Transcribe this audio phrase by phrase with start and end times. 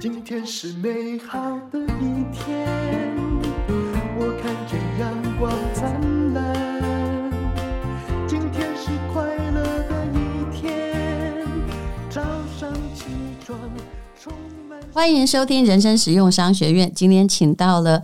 [0.00, 1.40] 今天是美好
[1.72, 2.68] 的一天，
[4.16, 7.32] 我看见阳光灿烂。
[8.28, 11.44] 今天是快乐的一天，
[12.08, 12.20] 早
[12.60, 13.06] 上起
[13.44, 13.58] 床
[14.22, 14.32] 充
[14.68, 14.78] 满。
[14.92, 18.00] 欢迎收听人生实用商学院，今天请到了。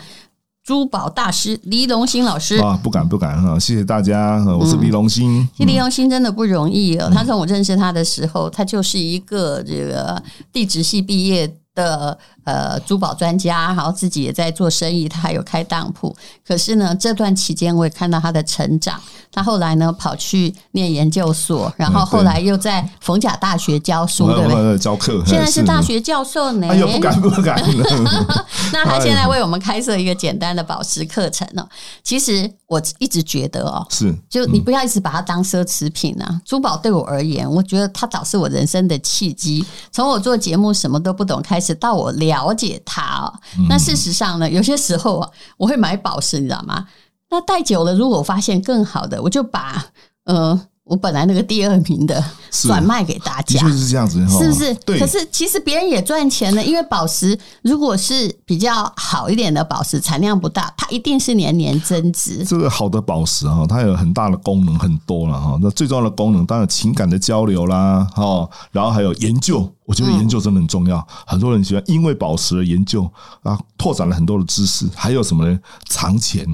[0.64, 5.46] 珠宝大师黎龙兴老师啊，不敢不敢哈，谢谢大家，我是黎龙兴。
[5.54, 12.18] 其实黎龙兴真的不容易哦，他从我认识他的时候，他就是一个这个地质系毕业的。
[12.44, 16.14] 呃，珠宝专家，然后自己也在做生意，他还有开当铺。
[16.46, 19.00] 可是呢，这段期间我也看到他的成长。
[19.32, 24.78] 他后来呢，跑去念研究所，然后后来又在逢甲大学教书，对不对？
[24.78, 26.68] 教课，现在是大学教授呢。
[26.68, 27.60] 哎呦，不敢不敢。
[28.72, 31.66] 那他现在为我们开设一个简单的宝石课程哦。
[32.02, 36.40] 其实我一直觉得哦，是，就你不要一直把它当奢侈品啊。
[36.44, 39.64] 珠宝对我而言，我觉得它导致我人生的契机。
[39.90, 42.33] 从我做节目什么都不懂开始，到我了。
[42.34, 43.26] 了解它哦，
[43.68, 46.86] 那事实上呢，有些时候啊，我会买宝石，你知道吗？
[47.30, 49.86] 那戴久了，如果我发现更好的，我就把
[50.24, 50.68] 呃。
[50.84, 54.74] 我本来那个第二名的转卖给大家，的确是这样子，是不是？
[54.84, 54.98] 对。
[54.98, 62.44] 可是其实别人也赚钱了，因为宝石如果是比较好一点的宝石，产量不大，它一定是年年增值。
[62.44, 65.58] 这个好的宝石哈，它有很大的功能，很多了哈。
[65.62, 69.66] 那最重要的功能当然情感的交流啦，哈，然后还有研究。
[69.86, 73.10] 我觉得研究真的很重要，嗯、很多人喜欢因为宝石而研究
[73.42, 74.86] 啊，拓展了很多的知识。
[74.94, 75.58] 还有什么呢？
[75.88, 76.46] 藏钱。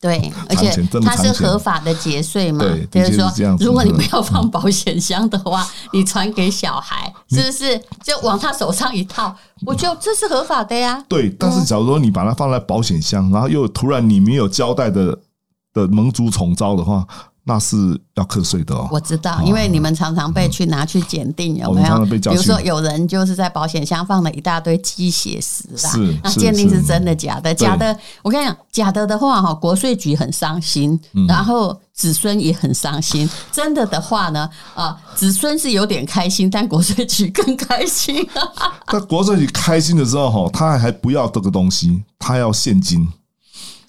[0.00, 0.70] 对， 而且
[1.04, 9.34] 它是合法的节税嘛，就是说，如果你不要放保险箱的话，你传给小孩，是不是就往他手上一套？
[9.66, 11.02] 我觉得这是合法的呀。
[11.08, 15.18] 对，但是假如说你把它放在保险箱，然后又突然你没有交代的
[15.72, 17.06] 的盟主重招的话。
[17.48, 18.86] 那是要课税的哦。
[18.92, 22.04] 我知道，因为你们常常被去拿去检定，有没有？
[22.04, 27.54] 比如说，有人就是在保险箱放了一大堆鸡血石啦，那鉴定是真的假的？
[27.54, 33.26] 假的，我跟你讲，假的的话哈，国税局很伤心，然后子孙也很伤心。
[33.50, 38.28] 真的的话呢，啊，子孙是有点开心，但国税局更开心。
[38.92, 43.08] 那国税局开心的时候哈，他还不要这个东西，他要现金。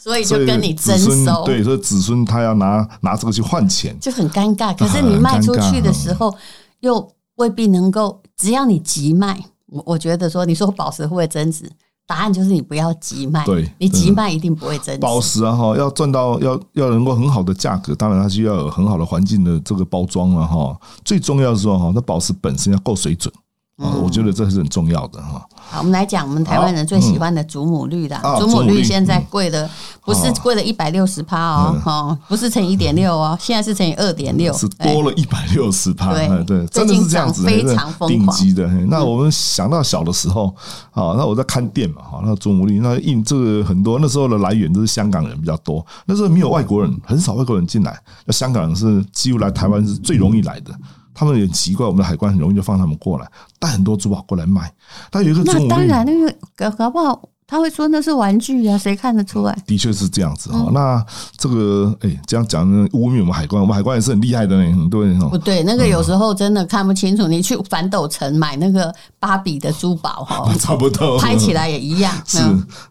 [0.10, 4.76] 所以就跟你征收，对，所以子孙他要拿拿这个去换钱，就很尴尬。
[4.76, 6.34] 可是你卖出去的时候，
[6.80, 8.22] 又未必能够。
[8.36, 9.38] 只要你急卖，
[9.68, 11.70] 我我觉得说，你说宝石会不会增值？
[12.08, 13.46] 答案就是你不要急卖。
[13.46, 15.02] 对，你急卖一定不会增值。
[15.02, 20.76] 宝石啊，哈，要赚到要要能够很好的价格，当然它需要有很好的环境的这个包装了哈。
[21.06, 23.32] 最重要的是说哈，那宝石本身要够水准
[23.76, 25.46] 啊，我觉得这是很重要的哈。
[25.54, 29.70] 好，我们来讲我们台湾人最喜欢的祖母绿的，祖母绿现在贵的
[30.06, 38.10] 不是贵了一百六十趴哦，哦，不是乘以一点六哦，现在是乘以二点六，是多了一百六十趴，对对，真的是这样子，非常疯狂。
[38.10, 38.68] 顶级的。
[38.88, 40.48] 那我们想到小的时候，
[40.92, 50.74] 啊，那我在看店嘛，哈，那祖母绿那印这个很多，那时候的来源都是香港人比较多，那时候没有外国人，很少外国人进来，那香港人是几乎来台湾是最容易来的。
[51.14, 54.72] 他们也奇怪，我们的海关很容易就放他们过来，带很多珠宝过来卖。
[55.12, 57.22] 但有一个那当然那个搞搞不好。
[57.50, 59.58] 他会说那是玩具啊，谁看得出来？
[59.66, 60.70] 的确是这样子哈。
[60.72, 61.04] 那
[61.36, 65.28] 这个哎，这样讲污蔑我们海关，我们海关也是很厉害的呢，很多人哈。
[65.30, 67.28] 不对，那个有时候真的看不清楚。
[67.28, 72.14] 你去反斗城买那个芭比的珠宝哈， 差不多，拍起来也一样。
[72.24, 72.38] 是，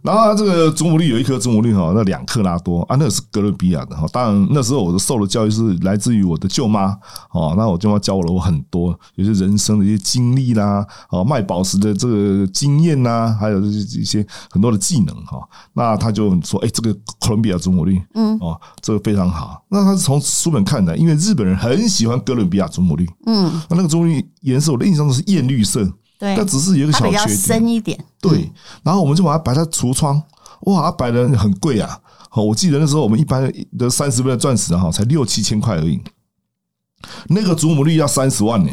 [0.03, 4.07] 然后这个祖母绿有一颗祖母绿哈，那两克拉多啊，那个是哥伦比亚的哈。
[4.13, 6.97] 当然那时候我的受的教育是来自于我的舅妈
[7.31, 14.27] 哦，那我舅妈教了我很多，有些人生的一些经历啦，哦，卖宝石的这个经验呐，还有这些一些。
[14.51, 19.63] 很多的技能哈，那他就说：“哎，这个哥伦比亚祖母绿，嗯，哦，这个非常好。
[19.69, 25.85] 那他是从书本看的，因为日本人很喜欢哥伦比亚祖母绿，嗯，那那个祖母绿颜色，我的印象都是艳绿色，
[26.19, 28.51] 对，但只是有一个小缺点，深一点，对。
[28.83, 30.23] 然后我们就把它摆在橱窗，
[30.63, 31.99] 哇，它摆的很贵啊。
[32.31, 36.01] 好，我记得那时候我们一般的三十倍的钻石哈，才六七千块而已，
[37.29, 38.71] 那个祖母绿要三十万呢。”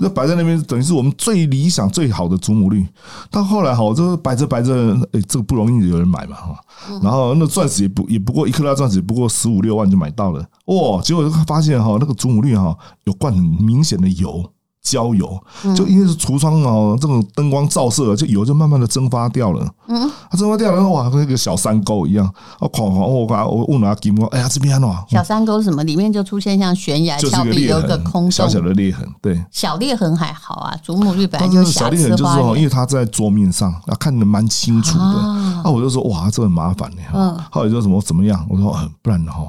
[0.00, 2.86] 那摆在那边，等于是我们最理想、最好的祖母绿。
[3.30, 6.56] 到后来哈，这摆着摆着，哎，这个不容易有人买嘛哈。
[7.02, 10.44] 然后那钻石也不也不过一克拉钻石，也不过十五六万就买到了。
[10.66, 11.00] 哇！
[11.02, 14.44] 结果发现哈，那个祖母绿哈有灌很明显的油。
[14.86, 15.36] 焦油，
[15.74, 19.68] 就因为是橱窗哦，这种灯光照射，就油就慢慢的蒸发掉了。
[19.88, 22.24] 嗯，它蒸发掉了，哇，跟一个小山沟一样。
[22.60, 25.82] 啊，哐哐，我我问了金哥，哎呀，这边啊，小山沟什么？
[25.82, 29.04] 里面就出现像悬崖峭壁，有个空洞，小小的裂痕。
[29.20, 35.04] 对，小裂痕还好啊，祖母绿本来就小裂痕，就是说，因为它在桌面上，啊，看得蛮清楚的。
[35.04, 37.02] 啊，我就说，哇，这很麻烦呢。
[37.12, 38.46] 嗯，后来就什么怎么样？
[38.48, 39.42] 我说，不然哈，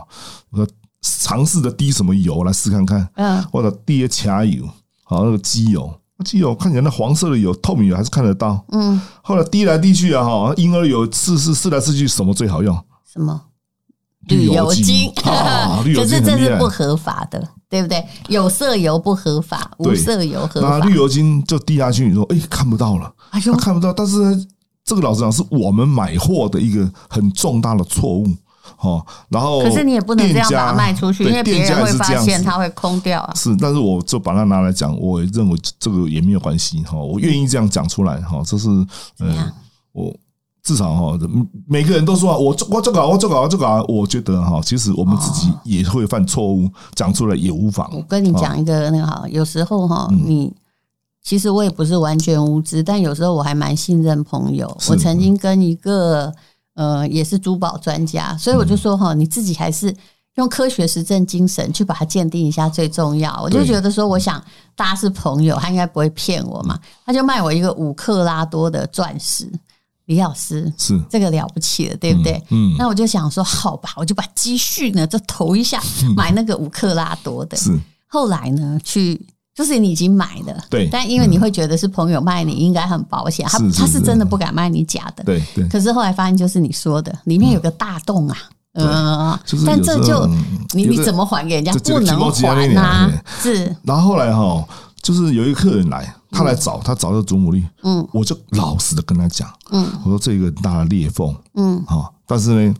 [0.49, 0.67] 我说
[1.01, 3.07] 尝试着滴什么油来试看看。
[3.15, 4.63] 嗯，或者滴些卡油。
[5.07, 8.61] 好，那个机油那机油看起来那黄色的油，透明油还是看得到。
[8.73, 12.77] 嗯，后来滴来滴去啊，哈，婴儿油试试试来试去，什么最好用？
[13.11, 13.41] 什么？
[14.27, 15.09] 绿油精。
[15.15, 15.31] 可
[16.05, 18.03] 是这是不合法的，对不对？
[18.27, 20.79] 有色油不合法，无色油合法。
[20.79, 23.93] 那绿油精就滴下去，你说，哎，看不到了，他看不到。
[23.93, 24.45] 但是，
[24.83, 28.27] 这个老实讲，是我们买货的一个很重大的错误。
[28.79, 33.33] 哦，然后可是你也不能这样把它卖出去，因为别人会发现它会空掉啊。
[33.35, 38.69] 是，但是我就把它拿来讲，我也认为这个也没有关系哈，我愿意这样讲出来哈，这是
[39.19, 39.51] 嗯，
[39.91, 40.13] 我
[40.61, 41.19] 至少哈，
[41.67, 47.89] 每个人都说我我这个我这个我这个，我觉得哈，其实我们自己也会犯错误，讲出来也无妨。
[47.93, 50.53] 我跟你讲一个那个哈，有时候哈，你
[51.23, 54.77] 其实我也不是完全无知，但有时候我还蛮信任朋友。
[54.89, 56.33] 我曾经跟一个。
[56.77, 59.91] 呃，也是珠宝专家，所以我就说哈，你自己还是
[60.35, 63.35] 用科学实证精神去把它鉴定一下最重要。
[63.41, 64.39] 我就觉得说，我想
[64.75, 66.79] 大家是朋友，他应该不会骗我嘛。
[67.03, 69.51] 他就卖我一个五克拉多的钻石，
[70.05, 72.39] 李老师是这个了不起了，对不对？
[72.51, 75.81] 嗯，那我就想说，好吧，我就把积蓄呢就投一下，
[76.15, 77.57] 买那个五克拉多的。
[77.57, 77.75] 是
[78.05, 79.19] 后来呢去。
[79.57, 83.43] 就是你已经买了，对，但因为你会觉得是朋友卖你，应该很保险。
[83.49, 85.67] 他他是真的不敢卖你假的，对对。
[85.67, 88.37] 可是后来发现，就是你说的，里面有个大洞啊，
[88.73, 90.29] 嗯，但这就
[90.73, 91.73] 你你怎么还给人家？
[91.73, 93.11] 不能还呐，
[93.41, 93.75] 是。
[93.81, 94.63] 然后后来哈，
[95.01, 102.75] 就是有一个客人来，他来找他找这个祖母绿，嗯，我就老实的跟他讲，嗯，我说这个大的裂缝，嗯，好，但是呢，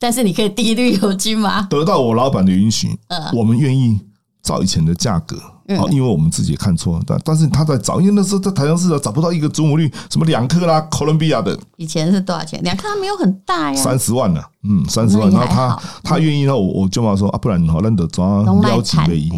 [0.00, 1.66] 但是你可以滴绿油精吗？
[1.68, 4.00] 得到我老板的允许，呃，我们愿意
[4.42, 5.38] 照以前的价格。
[5.68, 12.62] 哦，因为我们自己也看错了，但但是他在找，因为那时候在台中市找不到一个祖母绿，什么两克拉，哥伦比亚的，以前是多少钱？
[12.62, 15.30] 两克拉没有很大呀，三十万呢，嗯，三十万。
[15.30, 19.30] 然后他他愿意，那我我舅妈说啊，不然好，那得抓撩几倍，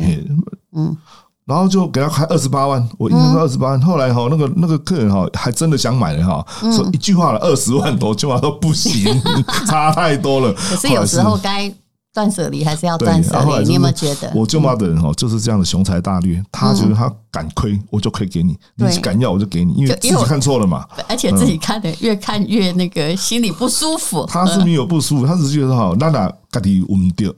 [0.76, 0.96] 嗯，
[1.44, 3.80] 然后就给他开二十八万，我印象是二十八万。
[3.80, 9.22] 后来哈，那个那个客人哈，还真的想买了哈，说一句话了，二十万多，舅妈说不行，
[9.68, 10.52] 差太多了。
[10.54, 11.72] 可是有时候该。
[12.16, 14.32] 断舍离还是要断舍离，你有没有觉得？
[14.34, 20.86] 我舅妈的人哦就是这样的雄才大略，他觉得他敢亏，我就亏给你；你敢要，我就给你，因为自己看错了嘛。
[21.10, 24.24] 而且自己看的越看越那个心里不舒服。
[24.24, 27.30] 他是没有不舒服，他只是觉得哈，那那家己稳掉。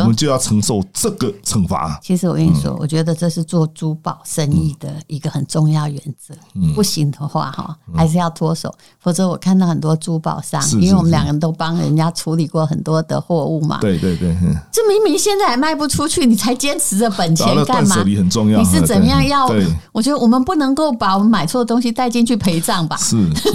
[0.00, 1.98] 我们就要承受这个惩罚。
[2.02, 6.34] 其实我跟你说，我觉得这是做珠宝生意的一个很重要原则。
[6.74, 8.74] 不行的话，哈，还是要脱手。
[8.98, 13.78] 否则，我看到很多珠宝商，因为我们两个人都帮人家处理过很多的货物嘛。
[13.82, 14.34] 对对对，
[14.72, 17.96] 这明明现在还卖不出去，你才坚持着本钱干嘛？
[17.96, 18.58] 很重要。
[18.58, 19.46] 你是怎样要？
[19.92, 22.96] 我觉得我们不能够把我们买错的东西带进去陪葬吧？
[22.96, 23.50] 是是。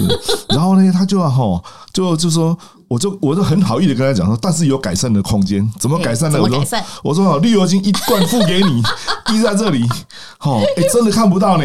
[0.50, 1.60] 然后呢，他就要哈，
[1.92, 2.56] 就就说。
[2.90, 6.40] 我就我就很好意的跟他讲说，但是有改善的空间，怎么改善呢？
[6.42, 6.64] 我说
[7.04, 8.82] 我说好，绿油精一罐付给你，
[9.26, 9.86] 滴在这里，
[10.40, 11.64] 哦，哎，真的看不到呢，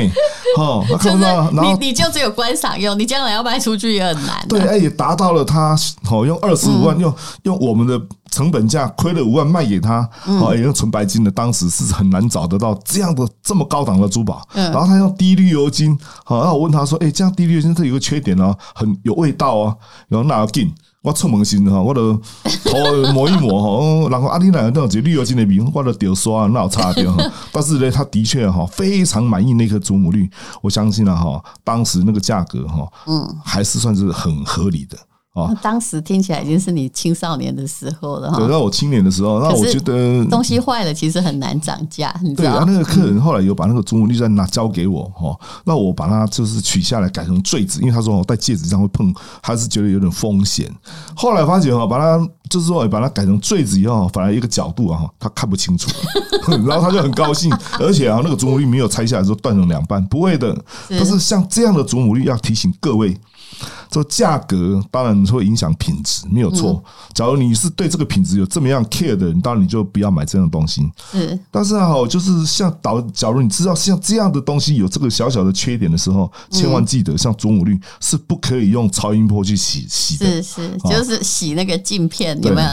[0.60, 4.46] 哦，他看不到，然后你你就只有观赏用，你将来要卖出去也很难。
[4.48, 5.76] 对，哎，也达到了他，
[6.12, 7.12] 哦用二十五万，用
[7.42, 8.00] 用我们的
[8.30, 14.48] 成本价亏了五万卖给他，哦，也用纯白金的，当时是很难找得到这样的这么高档的珠宝。
[14.54, 19.76] 然后他用低绿油精，好，然后我问他说，哎，这样低绿油精这有个缺点哦，很有味道哦，
[20.08, 20.72] 然后那要紧。
[21.06, 22.14] 我出门时哈，我都
[22.64, 27.16] 头抹一抹哈，然后阿丽奶那种绿油精的名，我都掉刷，那擦掉。
[27.54, 30.28] 但是呢，他的确哈非常满意那颗祖母绿，
[30.64, 34.98] 我相信了哈，当时那个价格哈，嗯，还是算是很合理的。
[35.36, 38.38] 哦，当时听起来已经是你青少年的时候了哈。
[38.38, 42.64] 对，那我青年的时候，那我觉得东西坏了其实很难涨价，你知道吗？
[42.64, 49.14] 对啊，那个客人后来有把那个祖母绿再拿交给我哈，那我把它就是取下来改成坠子，因为他说我戴戒指这样会碰，
[49.44, 50.74] 还是觉得有点风险。
[51.14, 52.18] 后来发觉哈，把它
[52.50, 55.92] 就是说把它改成坠子以后，反而一个角度啊，他看不清楚，
[56.66, 60.58] 然后他就很高兴，而且啊，那个祖母绿没有拆下来说断成两半，不会的。
[60.92, 63.18] 但是像这样的祖母绿，要提醒各位。
[63.90, 66.84] 这价格当然会影响品质，没有错。
[67.14, 70.90] 假如你是对这个品质有这么样 care 的人，当然你就不要买这样的东西。
[71.12, 80.26] 是，但是哈，就是像导，假如你知道像这样的东西有这个小小的缺点的时候，千万记得，像祖母绿是不可以用超音波去洗洗的。
[80.42, 82.68] 是是，就是洗那个镜片有没有？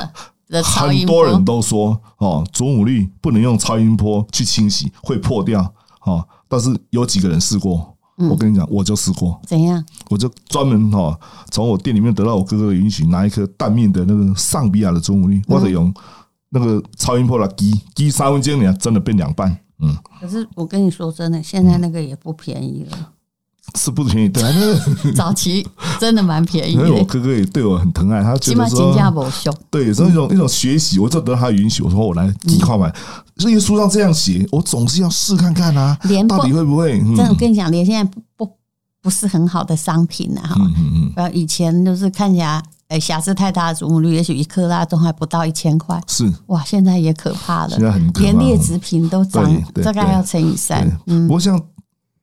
[0.63, 5.63] 很多人都说哦，祖母绿不能用超音波去清洗，会破掉。
[6.05, 7.92] 哦，但是有几个人试过？
[8.17, 9.41] 我跟你讲，我就试过。
[9.47, 9.85] 怎样？
[10.11, 11.19] 我就专门哈，
[11.51, 15.93] 从我店里面得到我哥哥的允许，拿一颗蛋面的那个尚比亚的祖母绿，或者用
[16.51, 19.57] 那个超音波来滴滴三分钟，你还真的变两半。
[19.81, 19.97] 嗯。
[20.21, 23.13] 可是我跟你说真的，现在那个也不便宜了。
[23.75, 24.43] 是不便宜，对，
[25.17, 25.67] 早期
[25.99, 26.75] 真的蛮便宜。
[26.75, 28.95] 因为我哥哥也对我很疼爱，他觉得说，
[29.71, 32.93] 对，有时候一种一种学习，我就得到他允许，我说我来一块买。
[33.37, 36.99] 这些书上这样写，我总是要试看看啊，连到底会不会？
[36.99, 38.49] 真的，我跟你讲，连现在不
[39.01, 46.31] 不是很好的商品啊，哈，嗯嗯，以前就是看起来，哎，瑕疵太大的祖母绿，也许一克拉都还不到一千块，是。
[46.49, 49.51] 哇，现在也可怕了，现在很可怕，连劣质品都涨，
[49.83, 51.59] 大概要乘以三，嗯，不过像。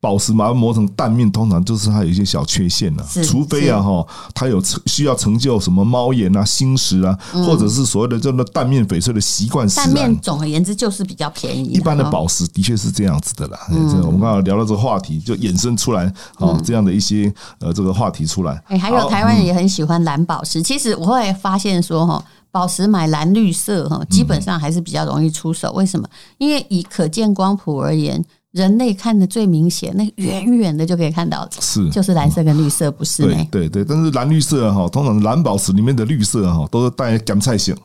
[0.02, 3.06] 宝石把它，磨成蛋面，通常就是它有一些小缺陷了。
[3.24, 9.68] 除非啊哈，它有需要成就什么猫眼啊、星石啊，或者是所谓的这个蛋面翡翠的习惯。
[9.70, 11.68] 蛋面总而言之就是比较便宜。
[11.70, 13.60] 一般的宝石的确是这样子的啦。
[13.70, 18.64] 我们刚刚聊到这个话题，就衍生出来啊这样的一些呃这个话题出来。
[18.68, 20.64] 哎，还有台湾人也很喜欢蓝宝石。
[20.64, 25.74] 其实我会发现说哈，宝石买蓝绿色哈，基本上还是比较容易出手。
[25.74, 26.08] 为什么？
[26.38, 28.24] 因为以可见光谱而言。
[28.52, 33.22] 人类看的最明显，那远远的就可以看到，是就是蓝色跟绿色，不是？
[33.22, 37.76] 对对对，但是蓝绿色哈，通常蓝宝石里面的绿色哈，都是带甘菜色，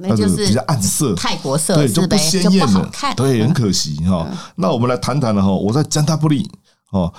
[0.00, 4.26] 那就是比较暗色，泰国色，对，就不鲜艳了，对，很可惜哈。
[4.56, 6.50] 那我们来谈谈了哈，我在江大布里
[6.90, 7.12] 哦，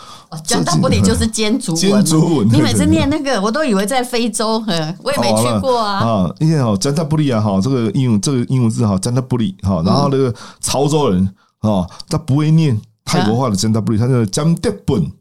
[0.44, 2.04] 江大布里就是尖竹纹，
[2.52, 4.54] 你每次念那个，我都以为在非洲，
[5.04, 6.00] 我也没去过啊。
[6.00, 11.30] 啊，因为哈江大布里啊哈，这个英文这个英文字哈江大布里哈，然后那个潮州人。
[11.62, 15.12] 哦，他不会念泰国话的尖大布里，他叫尖德本。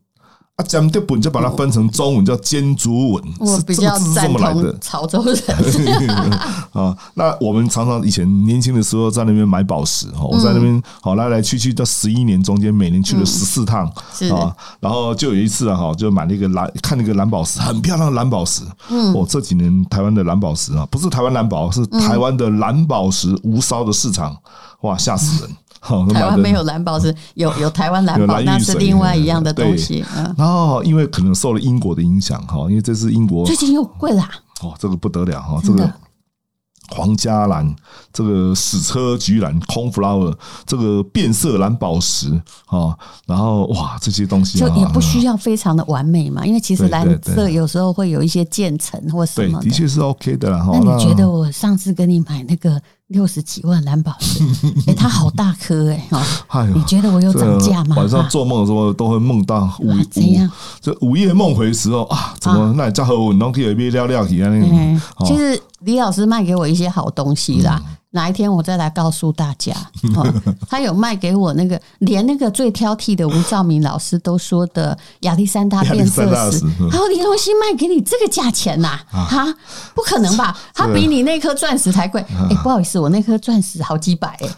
[0.57, 4.77] 啊，尖德本就把它分成中文叫尖竹文，是这个字这么来的。
[4.81, 5.37] 潮州人。
[6.73, 13.87] 啊， 那我们常常以前年轻的时候在那边买宝石哈，我在那边好来来去去到十一年中间，每年去了十四趟
[14.33, 18.65] 啊，然后就有一次啊哈，就买了一个蓝，看那个蓝宝石，很漂亮的蓝宝石。
[18.89, 24.37] 嗯，我这几年台湾的蓝宝石啊，不是台湾蓝宝，是台湾的蓝宝石无烧的市场，
[24.81, 25.57] 哇，吓死人。
[25.81, 30.05] 台湾没有蓝宝石，有有台湾蓝宝，那是另外一样的东西。
[30.37, 34.29] 然后因为可能受了英国的影响哈，因为这是英国最近又贵了。
[34.61, 35.91] 哦，这个不得了哈，这个
[36.91, 37.75] 皇家蓝，
[38.19, 40.35] 这个矢车菊蓝 （Cornflower），
[40.67, 42.29] 这个变色蓝宝石
[42.67, 42.93] 啊，
[43.29, 50.69] 然后哇，这些东西就也不需要非常的完美嘛，因为其实蓝色有时候会有一些渐层或什么的，的确是 OK 的啦。
[50.73, 52.83] 那你觉得我上次跟你买那个？
[53.09, 54.45] 六十几万蓝宝石，
[54.87, 56.09] 哎，它好大颗 哎！
[56.47, 57.97] 哈，你觉得我有涨价吗？
[57.97, 60.51] 晚上做梦的时候都会梦到午怎样？
[60.79, 65.01] 这午夜梦回的时候啊，怎么那家和我弄可以别聊聊起来那个。
[65.25, 67.83] 其实李老师卖给我一些好东西啦。
[68.13, 69.75] 哪一天我再来告诉大家，
[70.67, 78.99] 他有卖给我那个，连那个最挑剔的吴兆明老师都说的亚历山大变色石，还有李东西卖给你这个价钱呐？
[79.13, 79.47] 啊，
[79.95, 80.59] 不可能吧？
[80.75, 82.25] 他比你那颗钻石还贵。
[82.49, 84.49] 哎，不好意思，我那颗钻石好几百哎。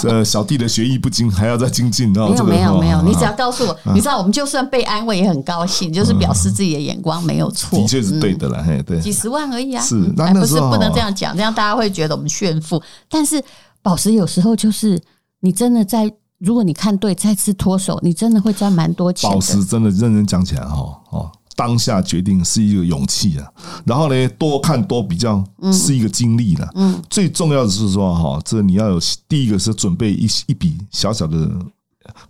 [0.00, 2.10] 这 小弟的学艺不精，还要再精进。
[2.10, 8.62] 没有没有没有，你只要告诉我，你知道我们就算被安慰也很高兴，就是表示自己的眼光没有错，的确是对的了。
[8.64, 12.80] 嘿，对，几十万而已啊，是那，不是不能这样讲，这样大家会觉得我们炫富。
[13.08, 13.42] 但是
[13.82, 15.02] 宝石有时候就是
[15.40, 19.28] 你真的在，如果你看对，再次脱手，你真的会赚蛮多钱。
[19.28, 23.46] 宝石真的认真讲起来哈哦，当下决定是一个勇气啊，
[23.84, 26.68] 然后呢，多看多比较是一个经历了。
[26.74, 31.50] 嗯，最重要的是说哈，这你要有第一个是准备一一笔小小的，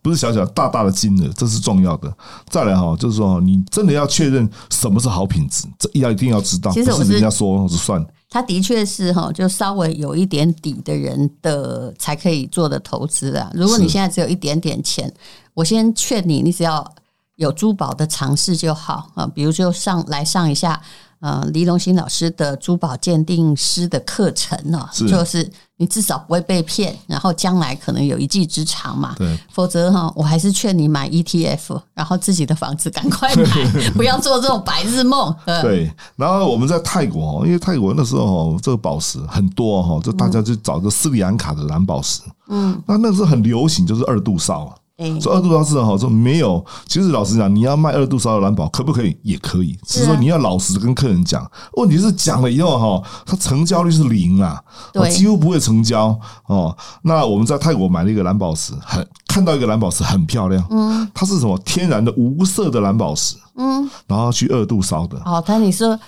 [0.03, 2.11] 不是小小大大的金额，这是重要的。
[2.49, 8.05] 再来哈，就是说你真的要确认什么是好品质，这要一定要知道，不是人家说就算。
[8.33, 13.51] 他的确是哈，就稍微有一点底的人的才可以做的投资啊。
[13.53, 15.13] 如果你现在只有一点点钱，
[15.53, 16.95] 我先劝你，你只要
[17.37, 19.27] 有珠宝的尝试就好啊。
[19.27, 20.81] 比如就上来上一下。
[21.21, 25.49] 呃，黎龙兴老师的珠宝鉴定师的课程呢，就是
[25.83, 29.17] 你至少不会被骗，然后将来可能有一技之长嘛。
[29.19, 35.35] 对，否则哈，我还是劝你买 ETF，然后自己的房子赶快买，不要做这种白日梦。
[35.45, 42.23] 对，然后我们在泰国，因为泰国那时候这个宝石很多哈，就大家就找个斯里兰卡的蓝宝石。
[42.49, 44.73] 嗯，那那时候很流行，就是二度烧。
[45.21, 46.65] 说二度烧是好，说没有。
[46.87, 49.17] 其实老实讲，你要卖二度烧的蓝宝，可不可以？
[49.23, 49.79] 也可以。
[49.87, 51.51] 只是说你要老实跟客人讲。
[51.75, 54.63] 问题是讲了以后哈，它成交率是零啊，
[55.11, 56.77] 几乎不会成交哦。
[57.03, 65.19] 那我们在泰国买了一个蓝宝石，很看到一个蓝宝石很漂亮，嗯，它是什么天然的无色的蓝宝石，嗯，然后去二度烧的。
[65.25, 65.99] 哦，但你说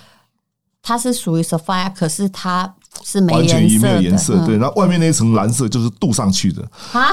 [0.81, 2.71] 它是属于 sapphire，可是它
[3.03, 4.57] 是没完全没有颜色，对。
[4.57, 6.61] 然后外面那一层蓝色就是镀上去的
[6.93, 7.09] 啊。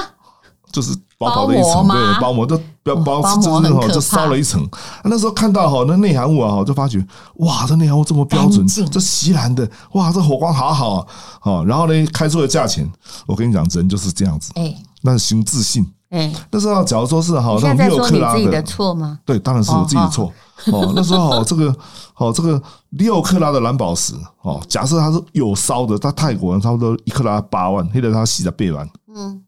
[0.73, 4.67] 就是薄薄的一层，对，包膜就薄薄，就是哈，就烧了一层。
[5.05, 6.97] 那时候看到哈，那内含物啊，就发觉
[7.35, 11.07] 哇，这内含物这么标准，这锡兰的，哇，这火光好好
[11.41, 11.63] 啊。
[11.65, 12.91] 然后呢，开出的价钱，
[13.27, 19.19] 我跟你讲，人就是这样子，哎，那是凭自信，哎，那时候假如说是哈，那种六克拉的错吗？
[19.23, 20.33] 对，当然是我自己的错。
[20.71, 21.75] 哦，那时候哦，这个
[22.15, 22.61] 哦，这个
[22.91, 29.41] 六克拉的蓝宝石哦，假设它是有烧的，它泰国人差不多一克拉八万，黑的它洗的背完，嗯，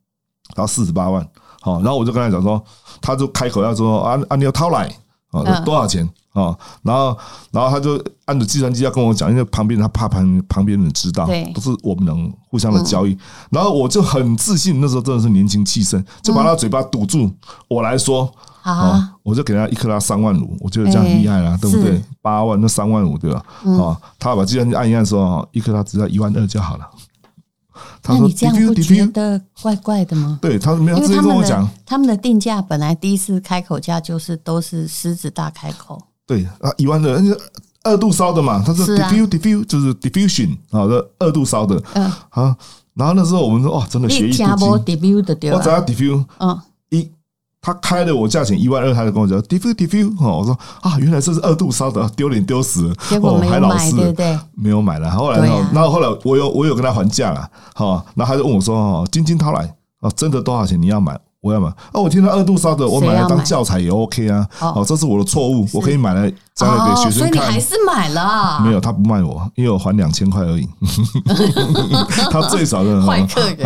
[0.55, 1.25] 然后四十八万，
[1.61, 2.61] 好，然后我就跟他讲说，
[3.01, 4.87] 他就开口要说啊啊，你要掏来
[5.31, 6.07] 啊，多少钱？
[6.33, 7.17] 啊，然后，
[7.49, 13.17] 然后他就按着计算机要跟我讲，因为旁边他怕旁旁边人知道，不是我们能互相的交易。
[13.49, 17.31] 然后我就很自信，那时候真的是年轻气盛，就把他嘴巴堵住。
[17.69, 18.29] 我来说，
[18.63, 22.03] 啊，我就给他一克拉三万五，我觉得这样厉害了，对不对？
[22.21, 23.41] 八万那三万五，对吧？
[23.81, 26.85] 啊，他把计算机按一按说，一克拉只要一万二就好了。
[28.07, 30.39] 那你这样不觉得怪怪的吗？
[30.41, 36.01] 对，他没有直接跟我讲，他们的定价本来第一次开口价就是都是狮子大开口。
[36.25, 37.37] 对啊，一万二，
[37.83, 41.81] 二度烧的嘛，他是 diffuse diffuse 就是 diffusion 啊，这二度烧的。
[41.93, 42.57] 嗯，啊，
[42.95, 44.47] 然后那时候我们说，哇，真的学艺不精。
[45.51, 47.11] 我只要 diffuse，嗯，一，
[47.65, 52.95] 他开了我价钱一万二，他就跟我讲 diffuse diffuse 哦，我说啊，原来这是二度烧的，丢脸丢死了。
[53.09, 54.39] 结果没有买，对不对？
[54.53, 55.09] 没有买了。
[55.09, 55.39] 后来，
[55.73, 60.79] 然后后来我有我有跟他还价了，好，然后他就问我说，哦，晶晶掏来，哦，真的多少钱？
[60.79, 61.19] 你要买？
[61.45, 62.01] 我要买哦！
[62.01, 64.47] 我听到二度烧的，我买来当教材也 OK 啊。
[64.59, 66.21] 哦，这是我的错误，我可以买来
[66.55, 67.11] 再来给学生看。
[67.11, 68.59] 所以你还是买了？
[68.65, 70.67] 没有，他不卖我，因为我还两千块而已。
[72.31, 73.57] 他最少的坏客人。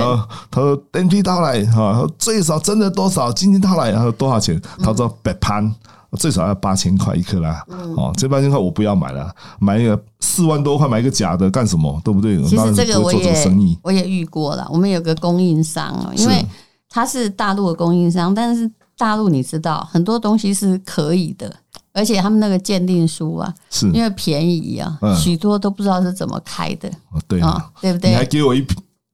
[0.51, 3.31] 他说电梯掏来哈，最少真的多少？
[3.31, 4.61] 今天掏来，他说多少钱？
[4.83, 5.73] 他说百潘，
[6.17, 7.63] 最少要八千块一克拉。
[7.95, 12.01] 哦，这八千块我不要买了，买一个四万多块买一个假的干什么？
[12.03, 12.43] 对不对？
[12.43, 16.45] 其实这个我也我也遇过了，我们有个供应商哦，因为。
[16.89, 21.53] 他是大陆的供应商，但是大陆你知道很多东西是可以的，
[21.93, 26.91] 而且他们那个鉴定书啊，是因为便宜啊，许多都不知道是怎么开的。
[27.27, 28.09] 对啊，对不对？
[28.09, 28.65] 你还给我一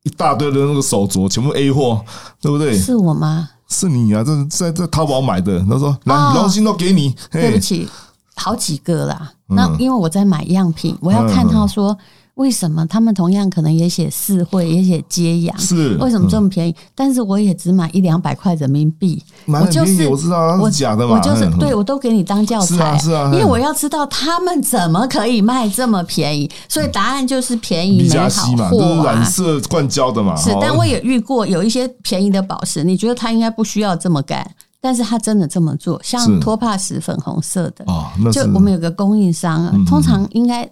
[0.03, 2.03] 一大堆的那个手镯，全部 A 货，
[2.39, 2.77] 对不对？
[2.77, 3.50] 是我吗？
[3.67, 4.24] 是你啊！
[4.24, 5.60] 这是在在淘宝买的。
[5.65, 7.89] 他说：“来，东西都给你。”对不起，
[8.36, 9.34] 好几个啦。
[9.48, 11.98] 那因为我在买样品，我要看他说。
[12.35, 15.57] 为什么他们同样可能也写四会，也写揭阳？
[15.57, 16.75] 是为什么这么便宜？
[16.93, 19.23] 但是我也只买一两百块人民币。
[19.47, 26.51] 我就是我知道是假的嘛，我就是对我都给你当教材，是啊，因为我要知道他们怎么可以卖这么便宜。
[26.67, 30.35] 所以答案就是便宜没好货，染色灌胶的嘛。
[30.35, 34.45] 是，但我也遇过有一些便宜的宝石，你觉得他应该不需要这么干，
[34.81, 37.85] 但是他真的这么做，像托帕石粉红色的，
[38.29, 40.69] 就我们有个供应商，通常应该。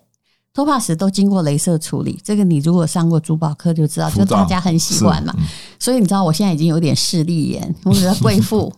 [0.54, 5.34] 托帕石都经过镭射处理，这个你如果上过珠宝课就知道，就大家很喜欢嘛。
[5.80, 7.74] 所以你知道我现在已经有点势利眼。
[7.84, 8.72] 我觉得贵妇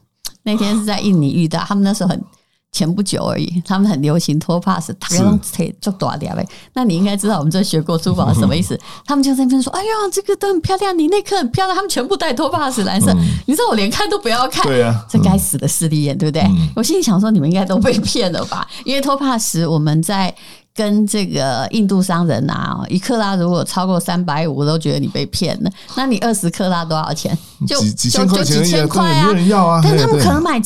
[0.43, 2.23] 那天是在印尼遇到，他们那时候很
[2.71, 5.37] 前不久而已，他们很流行托帕石，大家都
[5.81, 6.47] 做多点呗。
[6.73, 8.79] 那你应该知道我们这学过珠宝什么意思？
[9.05, 13.13] 他们就在那边说：“哎呀，这个都很漂亮，你那颗很漂亮。”他们全部带托帕石蓝色，
[13.45, 14.63] 你知道我连看都不要看。
[14.63, 16.49] 对呀，这该死的势利眼，对不对？
[16.73, 18.65] 我心里想说，你们应该都被 骗了吧？
[18.85, 20.33] 因为托帕石我们在。
[20.75, 25.71] 跟这个印度商人啊一克拉如果超过三百五，我都觉得你被骗了。
[25.95, 27.35] 那你二十克拉多少钱？
[27.65, 29.27] 就几几千块钱，几千块啊！
[29.29, 29.81] 没人要啊！
[29.81, 30.59] 但他们可能买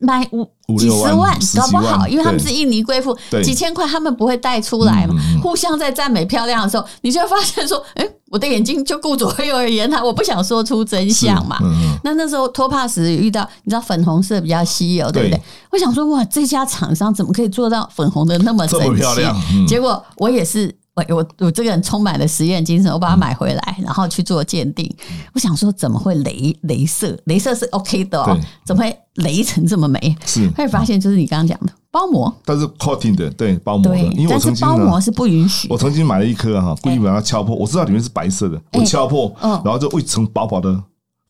[0.00, 0.44] 买五
[0.78, 5.14] 几十万，搞不好，因为他们是印尼贵妇，几千块他们不会带出来嘛。
[5.42, 8.06] 互相在赞美漂亮的时候，你就会发现说，哎。
[8.30, 11.58] 我的眼睛就顾左右而言他，我不想说出真相嘛。
[11.64, 15.42] 嗯、那那时候托帕石遇到，你知道粉红色比较稀有，对不对？
[15.72, 19.00] 我想说，哇，这家厂商怎么可以做到粉红的那么整齐？
[19.00, 19.36] 漂亮。
[19.52, 24.92] 嗯、结果我也是，我我我这个人充满了实验精神，我把它买回来，然后去做鉴定。
[25.32, 27.16] 我想说，怎么会镭镭射？
[27.26, 30.16] 镭射是 OK 的，哦，怎么会雷成这么美？
[30.26, 31.72] 是，会发现就是你刚刚讲的。
[31.92, 35.66] 包膜，但是 coating 的，对包膜的，因为我曾经包膜是不允许。
[35.70, 40.80] 我曾经买了一颗哈，故意把它敲破，我知道里面是白色的，我敲破，然后就一层薄薄的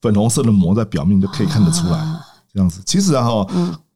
[0.02, 1.98] 粉红色的膜在表面就可以看得出来，
[2.52, 2.82] 这样子。
[2.84, 3.46] 其实啊哈。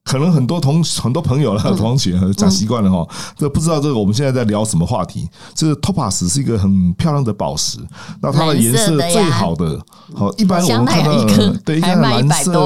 [0.05, 5.27] 可能很多同很多朋友了，同学讲习惯了哈，这不知道这个我们现在在聊什么话题？
[5.55, 7.79] 这个托帕石是一个很漂亮的宝石，
[8.21, 9.81] 那它的颜色最好的，
[10.14, 11.25] 好一般我们看到
[11.64, 12.61] 对，一般的蓝色，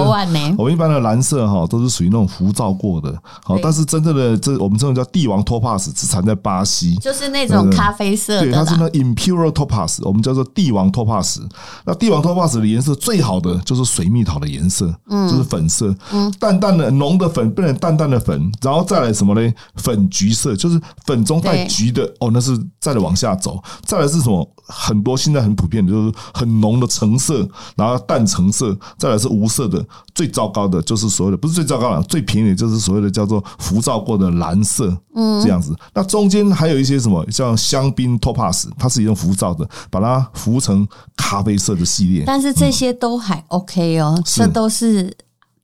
[0.58, 11.40] 我们一般的蓝色哈都是属于那种浮造过的，好，但是真正的这我们这种叫帝王托帕石，只产在巴西，就是那种咖啡色，对，它是那 imperial topaz，我们叫做帝王托帕石。
[11.84, 15.94] 那帝王托帕石的颜色最好的就是水蜜桃的颜色，就是粉色，
[16.40, 17.27] 淡淡的浓的。
[17.28, 19.52] 个粉变成淡淡的粉，然后再来什么呢？
[19.76, 23.62] 粉橘色，就是粉中带橘的哦，那是再来往下走。
[23.84, 24.48] 再来是什么？
[24.70, 29.84] 很多现在很普遍的，就是很浓的橙色，然后淡橙色，再来是无色的。
[30.14, 35.74] 最糟糕的就是所谓的，不是最糟糕了，最便宜的就是所谓的叫做浮躁过的蓝色，嗯，这样子。
[35.94, 40.86] 那中间还有一些什么，像香槟 Topaz，它是一种浮躁的，把它浮成
[41.16, 42.24] 咖啡色的系列。
[42.26, 45.16] 但是这些都还 OK 哦，这都是。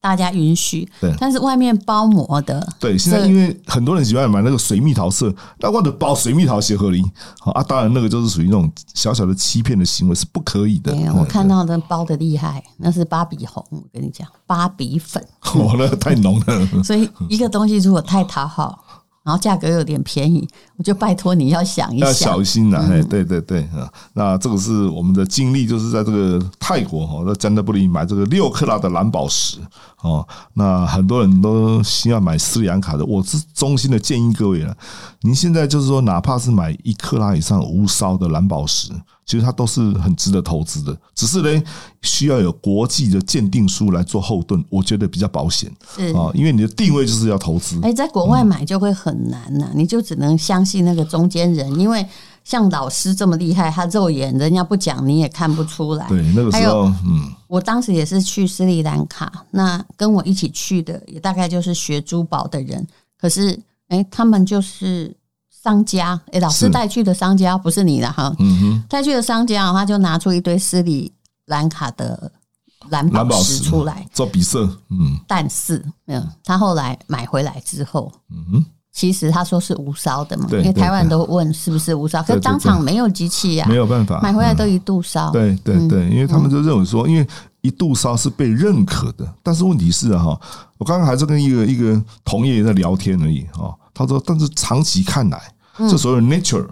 [0.04, 7.02] 大家允许，对，但是外面包膜的，对，现在因为很多人喜欢买那个水蜜桃色，那或者包水蜜桃鞋盒里，
[7.54, 10.92] 啊，当然那个就是属于那种小小的欺骗的行为，是不可以的。
[10.92, 16.66] 对，我看到的包的厉害，那是芭比红，我跟你讲，芭比粉， 哦，那个太浓了。
[16.84, 18.83] 所以一个东西如果太讨好。
[19.24, 22.86] 然后价格有点便宜，我就拜托你要想一想，要小心呐！
[22.90, 29.56] 哎，对对对啊，那这个是我们的经历，就是在这个泰国哈，在加德布里买这个六克拉的蓝宝石
[30.02, 30.28] 哦。
[30.52, 34.76] 那很多人都希望买斯里兰卡的，我是衷心的建议各位了，
[35.22, 38.92] 您现在就是说，哪怕是买一克拉以上无烧的蓝宝石。
[39.26, 41.62] 其实它都是很值得投资的，只是呢，
[42.02, 45.72] 需要有国际的鉴定书来做后盾，我觉得比较保险。
[45.96, 47.78] 是啊，因为你的定位就是要投资。
[47.82, 52.06] 哎，在国外买就会很难呐，你就只能相信那个中间人，因为
[52.44, 56.06] 像老师这么厉害，他肉眼人家不讲你也看不出来。
[56.08, 62.86] 对，那个时候，嗯，我当时也是去斯里兰卡，那跟我一起去的也大概就是学珠宝的人，
[63.18, 63.58] 可是
[63.88, 65.16] 哎，他们就是。
[65.64, 71.10] 商家，哎，老师带去的商家不是你的哈，嗯哼，带去的商家，他就拿出一堆斯里
[71.46, 72.30] 兰卡的
[72.90, 87.26] 蓝宝石出来做比色，嗯，但是，嗯，他后来买回来之后，嗯哼，其实他说是无烧的嘛，因为台湾人都问是不是无烧，可是当场没有机器呀，没有办法，买回来都一度烧，对对对，因为他们就认为说，因为
[87.64, 90.38] 一度烧是被认可的，但是问题是哈，
[90.76, 95.40] 我刚刚还是跟一个一个同业在聊天而已哈，他说，但是长期看来。
[95.76, 96.64] 这所谓 nature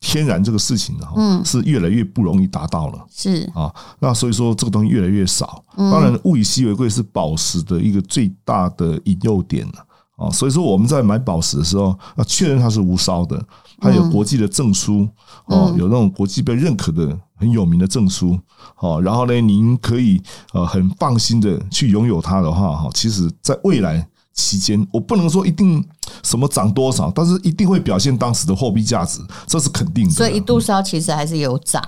[0.00, 5.62] 天然这个事情哈，嗯，是越来越不容易达到了，是啊，那所以说这个东西越来越少。
[5.76, 10.30] 当然，物以稀为贵是宝石的一个最大的引诱点了啊。
[10.30, 13.44] 所以说我们在买宝石的时候，要确认它是无烧的，
[13.78, 15.08] 它有国际的证书
[15.46, 18.38] 哦，有那种国际被认可的很有名的证书
[18.78, 19.00] 哦。
[19.02, 20.20] 然后呢，您可以
[20.52, 24.08] 呃很放心的去拥有它的话哈，其实在未来。
[24.38, 25.82] 期间，我不能说一定
[26.22, 30.10] 什么涨多少，但是一定会表现当时的货币价值，这是肯定的。
[30.12, 31.82] 所以一度烧其实还是有涨，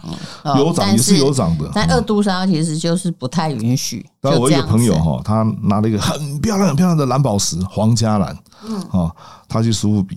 [0.56, 1.70] 有涨也是有涨的。
[1.74, 4.02] 但二度烧其实就是不太允许。
[4.18, 8.34] 但我一个朋友哈，他拿了一个很漂亮、很漂亮的蓝宝石，皇家蓝，
[8.66, 9.14] 嗯，啊，
[9.46, 10.16] 他去苏富比，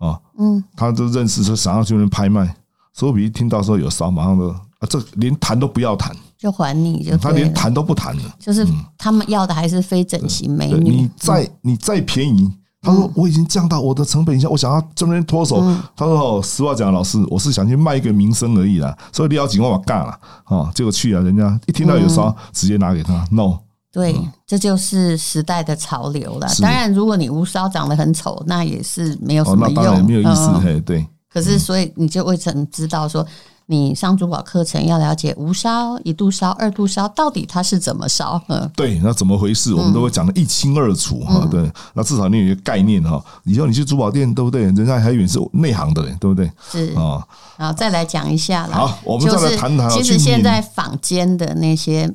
[0.00, 2.56] 啊，嗯，他就认识说想要去那边拍卖，
[2.92, 6.10] 所以我一听到说有烧，马上就啊，这连谈都不要谈。
[6.38, 8.22] 就还你就，他连谈都不谈了。
[8.38, 10.90] 就是他们要的还是非整形美女。
[10.90, 15.60] 你再你再便宜，他说我已经降到我的成本以下，我想要这边脱手。
[15.94, 18.96] 他说哦，实话讲，老师，我是想去卖一个名声而已啦。
[19.12, 23.22] 所以你要紧我干了啊，结果去了，人家一听到有烧，直接拿给他。
[23.30, 23.58] No，
[23.92, 24.14] 对，
[24.46, 26.46] 这就是时代的潮流了。
[26.60, 30.50] 当然，如果你无烧长得很丑，那也是没有什么用，没有意思。
[30.62, 31.06] 嘿，对。
[31.32, 33.26] 可是，所以你就未曾知道说。
[33.66, 38.42] 你上珠宝课程要了解无烧、一度烧、二度烧到底它是怎么烧？
[38.48, 39.72] 嗯，对，那怎么回事？
[39.72, 41.46] 我们都会讲的一清二楚哈。
[41.48, 43.24] 对，那至少你有一个概念哈。
[43.44, 44.62] 以后你去珠宝店，对不对？
[44.62, 46.50] 人家还以为是内行的嘞，对不对？
[46.68, 47.24] 是啊，
[47.56, 48.76] 然后再来讲一下啦。
[48.76, 49.88] 好，我们再来谈谈。
[49.88, 52.12] 其实现在坊间的那些。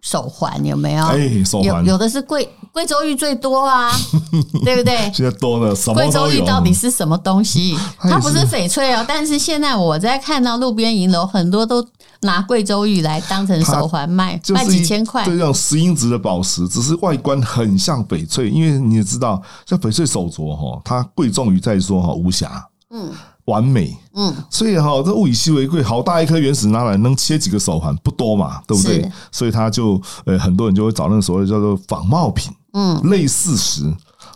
[0.00, 1.04] 手环有没有？
[1.06, 3.90] 哎，手环有有的是贵贵州玉最多啊，
[4.64, 4.96] 对不对？
[5.12, 7.76] 现在多了，贵州玉到底是什么东西？
[7.98, 11.84] 它不是翡翠哦，但是现在我在看到路边银楼，很多都
[12.20, 15.24] 拿贵州玉来当成手环卖，卖几千块。
[15.24, 22.64] 这种石英质的宝石，只是外观很像翡翠，因为你也知道，像翡翠手镯哈，它贵重于在说哈无瑕。
[22.90, 23.12] 嗯。
[23.48, 29.10] 完美，嗯，所以哈，这物以稀为贵，好大一颗原石拿来能切几个手环，不多嘛，对不对？
[29.32, 33.84] 所以他就呃，很多人就会找那个所谓叫做仿冒品，嗯，类似石，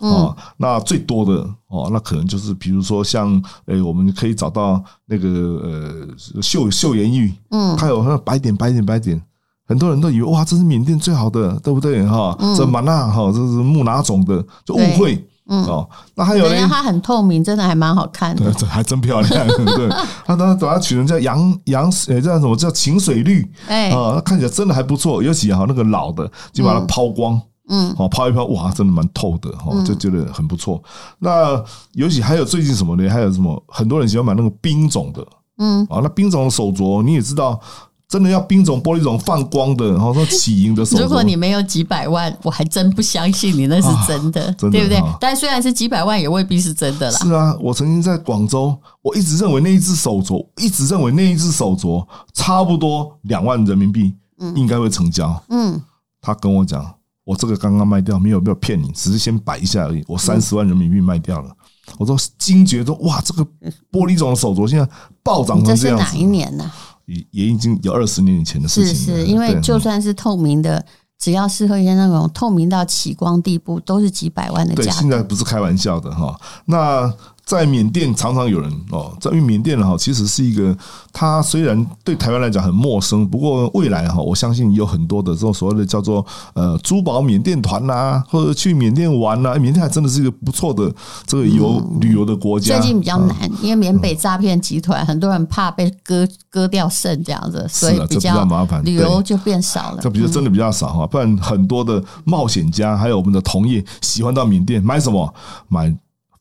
[0.01, 9.21] 哦，嗯、那最多的哦，那可能就是比如说像，呃，我们可以找到那个呃，岫岫岩玉，嗯，它有那白点白点白点，
[9.67, 12.03] 很多人都以为哇，这是缅甸最好的，对不对？
[12.07, 15.23] 哈，嗯、这玛纳哈，这是木哪种的，就误会。
[15.49, 16.69] 嗯哦，那还有呢？
[16.69, 18.53] 它很透明，真的还蛮好看的。
[18.53, 19.47] 对，还真漂亮。
[19.77, 19.89] 对，
[20.25, 23.51] 他他把它取成叫洋洋，呃，叫什么叫晴水绿？
[23.67, 25.23] 哎，啊，看起来真的还不错。
[25.23, 30.81] 尤其哈那个老的，就把它抛光，嗯，哦，抛一抛，哇，真的蛮透的，哦，就觉得很不错。
[31.19, 31.63] 那
[31.95, 33.09] 尤其还有最近什么呢？
[33.11, 33.63] 还有什么？
[33.67, 35.27] 很多人喜欢买那个冰种的，
[35.59, 37.61] 嗯，啊，那冰种的手镯你也知道。
[38.13, 41.01] 真的要冰种玻璃种放光的，然后说起银的手镯。
[41.01, 45.03] 如果你没有几百万，我还真不相信你那是真的，啊、真的对不对？
[45.19, 47.19] 但虽然是几百万，也未必是真的啦。
[47.21, 54.15] 是啊，我曾经在广州，我一直认为那一只手镯，一直认为那一只手镯差不多两万人民币，
[54.55, 55.43] 应该会成交。
[55.49, 55.81] 嗯，
[56.21, 56.85] 他跟我讲，
[57.25, 60.05] 我这个刚刚卖掉，没有没有骗你，只是先摆一下而已。
[60.07, 61.51] 我三十万人民币卖掉了。
[61.99, 63.43] 我说惊觉说，哇，这个
[63.91, 64.87] 玻璃种的手镯现在
[65.23, 66.05] 暴涨成这样子。
[66.05, 66.71] 这是哪一年呢？
[67.07, 69.21] 也也已经有二十年以前的事情了。
[69.21, 70.85] 是是，因为就算是透明的，
[71.19, 74.91] 只要适合一些那种透明到起光地步，都是几百万的价格。
[74.91, 76.39] 对，现在不是开玩笑的哈。
[76.67, 77.13] 那。
[77.53, 80.75] 在缅甸常常有人哦，在缅甸哈，其实是一个，
[81.13, 90.91] 它虽然对台湾来讲很陌生，不过未来哈，我相信有很多的这种所谓的叫做呃珠宝缅甸团呐，或者去缅甸玩呐，缅甸还真的是一个不错的
[91.27, 92.79] 这个游旅游的国家。
[92.79, 99.99] 最近比较难，因为缅北诈骗集团很多人怕被割割掉肾这样子，所以比较麻烦，旅游就变少了。
[100.01, 105.35] 这比较真的比较少哈，不然很多的冒险家还有我们的同业喜欢到缅甸买什么
[105.69, 105.95] 买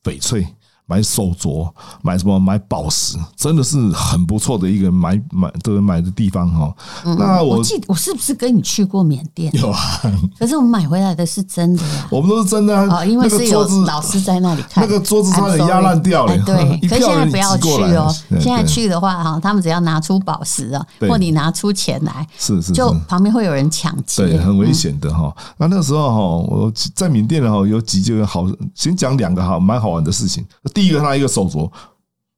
[0.05, 0.47] 翡翠。
[0.91, 2.37] 买手镯，买什么？
[2.37, 6.75] 买宝石，真的是很不错的一个买买的买的地方哈。
[7.17, 9.49] 那我，我记得我是不是跟你去过缅甸？
[9.55, 9.79] 有啊，
[10.37, 12.07] 可是我们买回来的是真的呀。
[12.11, 16.37] 我们都是真的啊，因为是有老师在那里看，那个桌子差点压烂掉了。
[16.43, 18.13] 对，可是现在不要去哦。
[18.41, 25.33] 现在去的话哈，他们只要拿出宝石啊，或你拿出钱来，是是，就旁边会有人抢劫，对，很危险的哈。
[25.57, 26.17] 那那时候哈，
[26.49, 30.43] 我在缅甸的哈，有几件好，先讲两个哈，蛮好玩的事情。
[30.73, 31.69] 第一个，他一个手镯，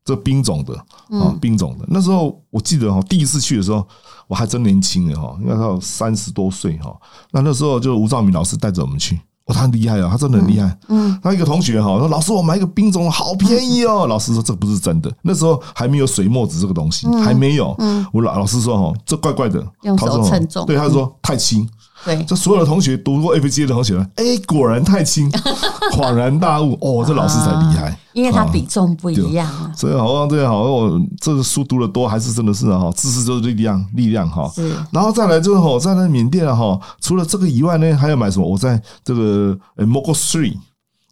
[0.06, 0.76] 这冰种的
[1.20, 1.86] 啊，冰种的。
[1.88, 3.86] 那时候我记得哈，第一次去的时候，
[4.28, 6.96] 我还真年轻的哈，应该到三十多岁哈。
[7.32, 10.78] 那那时候就吴兆明老师带着我们去，哇，他很厉害啊，他真的很厉害。
[10.90, 17.76] 嗯，他一个同学哈说：“老师，我买一个冰种，好便宜哦。”老师说：“这不是真的。”那时候还没有水墨纸这个东西，还没有。
[17.80, 21.70] 嗯，我老老师说：“哈，这怪怪的。”用手称重，对，他说太轻。
[22.06, 25.30] 对，这所有的同学读过 FGA 的同学，哎，果然太轻，
[25.96, 29.72] 恍然大悟，哦，这老师才厉害，因为他比重不一样啊。
[29.76, 34.52] 所以好像这样好，我这个书读的多，还是真的是哈，知识就是力量，力量哈。
[34.54, 38.48] 是，然后再来就是哈，在那缅甸哈，除了这个以外呢，还要买什么？
[38.48, 40.58] 我在这个 Mogok Street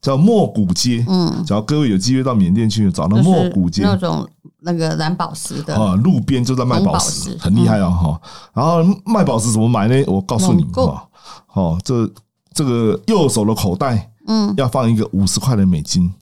[0.02, 4.28] 叫莫古街，嗯，只要各位有机会到缅甸去找那莫古街那种。
[4.64, 8.22] 那个蓝宝石的啊，路边就在卖宝石，很厉害哦哈。
[8.54, 10.04] 然后卖宝石怎么买呢？
[10.06, 11.04] 我告诉你哈，
[11.48, 12.08] 好，这
[12.54, 16.14] 这个右手的口袋，嗯，要放一个五十块的美金，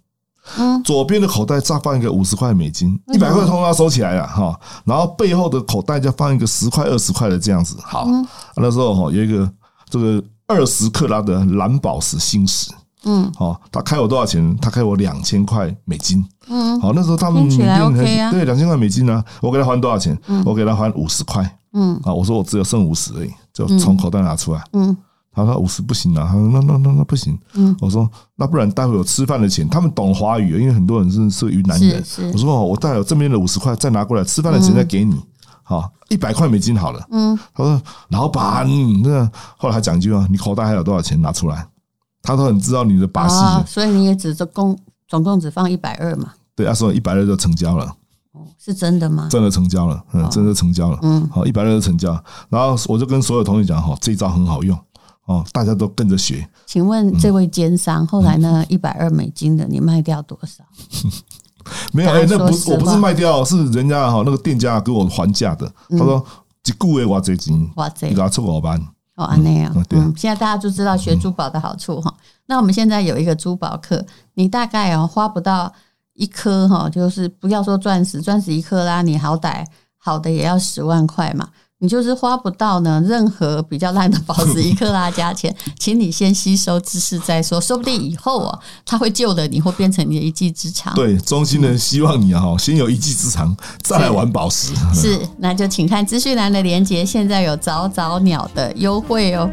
[0.58, 4.58] 嗯，左边的口袋再放一个五十块美金，一百块通通要收起来了哈。
[4.86, 7.76] 然后背后的口袋再放一个十块、二十块的这样子。
[7.82, 8.08] 好，
[8.56, 9.52] 那时候哈有一个
[9.90, 12.72] 这个二十克拉的蓝宝石星石。
[13.06, 14.58] 嗯，好，他开我多少钱？
[14.62, 16.24] 他开我两千块美金。
[16.48, 20.18] 嗯，好，那时候他们缅甸很对两千块美金呢，我给他还多少钱？
[20.46, 21.58] 我给他还五十块。
[21.74, 24.62] 嗯，啊，我说我只有剩五十而已，就从口袋拿出来。
[24.74, 24.96] 嗯，
[25.32, 27.38] 他说五十不行啊，他说那那那那不行。
[27.54, 32.04] 嗯，我说那不然待会有吃饭的钱，他们懂华语，因为很多人是是云南人。
[32.34, 35.22] 我说我待会有这边的五十块再拿过来，吃饭的钱再给你。
[35.64, 37.08] 好，一百块美金好了。
[37.12, 38.68] 嗯，他说老板，
[39.04, 41.66] 那后来还讲一句话，你口袋还有多少钱拿出来？
[42.22, 44.78] 他都很知道你的把戏，所以你也只共
[45.08, 46.34] 总共只放一百二嘛？
[46.56, 47.86] 对，他说一百二就成交了。
[48.34, 49.28] 哦，是真的吗？
[49.32, 51.00] 真的成交了，嗯，真的成交了。
[51.02, 52.12] 嗯，好，一百二就成交。
[52.50, 54.78] 然后我就跟所有同学讲，哈，这一招很好用，
[55.26, 56.48] 哦，大家都跟着学。
[56.68, 58.64] 请问这位奸商后来呢？
[58.70, 60.64] 一百二美金的你卖掉多少？
[61.92, 65.72] 没有，哎，那不是我不是卖掉，是人家哈那个店家给我还价的。
[65.90, 66.24] 他说
[66.66, 68.80] 一个月我这金，哇这，给他出五万。
[69.26, 72.14] 哦，那样，嗯，现在大家就知道学珠宝的好处哈。
[72.46, 74.04] 那我们现在有一个珠宝课，
[74.34, 75.72] 你大概哦花不到
[76.14, 79.66] 一颗哈，就是不要说钻石，钻石一克拉，你好歹
[79.98, 81.50] 好的也要十万块嘛。
[81.82, 90.94] 你就是花不到呢，任何比较烂的宝石 一克拉价钱，请你先吸收知识再说，说不定以后啊，他会救了你，会变成你的一技之长。
[90.94, 94.74] 对，中心人希望你哈，先有一技之长，再来玩宝石。
[94.94, 99.50] 是， 是，那就请看资讯栏的连接，现在有早早鸟的优惠哦。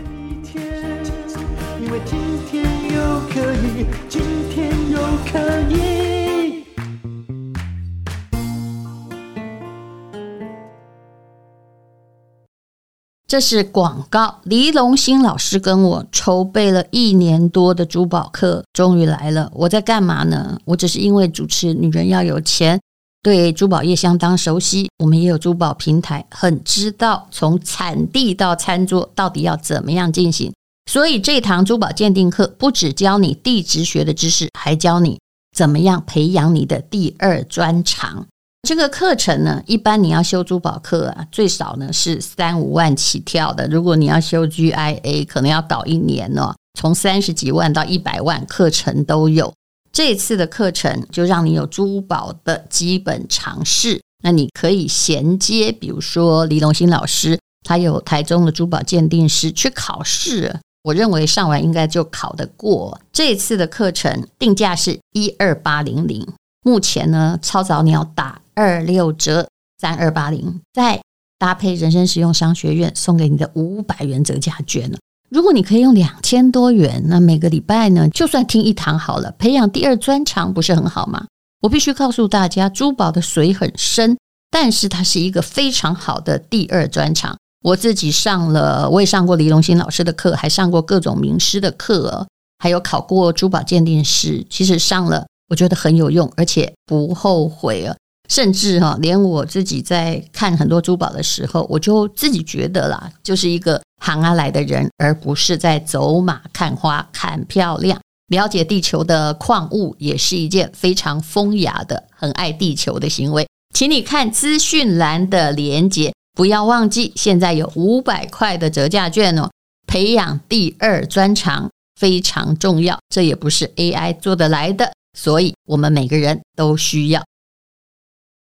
[13.28, 14.40] 这是广告。
[14.44, 19.50] 黎龙兴老师跟我筹备了一年多的珠宝课，终于来了。
[19.52, 20.56] 我在干嘛呢？
[20.64, 22.78] 我只是因为主持《女人要有钱》，
[23.22, 24.88] 对珠宝业相当熟悉。
[24.98, 30.52] 我们也有珠宝平台，很知道从产地到餐桌到底要怎么样进行。
[30.88, 35.18] 所以这堂珠宝鉴定课不只教你地质学的知识，还教你
[35.56, 38.24] 怎么样培养你的第二专长。
[38.66, 43.68] 这个课程呢，一般你要修珠宝课啊，最少呢是三五万起跳的。
[43.68, 49.54] 如果你要修 GIA，可能要搞一年呢，从三十几万到一百万，课程都有。
[49.92, 63.00] 这次的课程就让你有珠宝的基本常识，那你可以衔接，比如说李龙兴老师，他有台中的珠宝鉴定师去考试，我认为上完应该就考得过。
[63.12, 66.26] 这次的课程定价是一二八零零，
[66.64, 68.40] 目前呢，超早鸟打。
[68.56, 69.46] 二六折
[69.78, 71.00] 三二八零，再
[71.38, 74.96] 搭配人生实用商学院送给你的五百元折价券呢。
[75.28, 81.26] 如果你可以用两千多元，那每个礼拜呢，就算听一堂好了，培养第二专长不是很好吗？
[81.60, 84.16] 我必须告诉大家，珠宝的水很深，
[84.50, 87.36] 但是它是一个非常好的第二专长。
[87.62, 92.26] 我自己上了，我也上过李龙兴老师的课，还上过各种名师的课，
[92.58, 94.46] 还有考过珠宝鉴定师。
[94.48, 97.94] 其实上了，我觉得很有用，而且不后悔啊。
[98.28, 108.00] 甚至哈，连我自己在看很多珠宝的时候，我就自己觉得啦，就是一个行啊来的人，而不是在走马看花看漂亮。
[108.28, 113.46] 了解地球的矿物也是一件非常风雅的、很爱地球的行为。
[113.72, 119.48] 请你看资讯栏的连接，不要忘记，现在有五百块的折价券哦。
[119.86, 127.22] 培养第二专长非常重要，这也不是 AI 做得来的，所以我们每个人都需要。